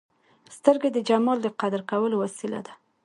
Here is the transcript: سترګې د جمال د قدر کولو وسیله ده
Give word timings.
سترګې 0.57 0.89
د 0.93 0.97
جمال 1.09 1.37
د 1.41 1.47
قدر 1.61 1.81
کولو 1.89 2.15
وسیله 2.23 2.59
ده 2.65 2.73